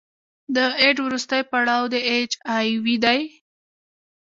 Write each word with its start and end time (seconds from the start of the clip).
د 0.55 0.57
ایډز 0.81 1.03
وروستی 1.03 1.41
پړاو 1.49 1.85
د 1.93 1.95
اچ 2.17 2.31
آی 2.57 2.69
وي 2.83 2.95
دی. 3.03 3.21